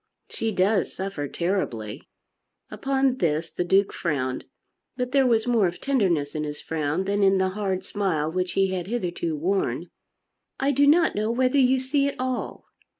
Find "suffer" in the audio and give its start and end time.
0.91-1.27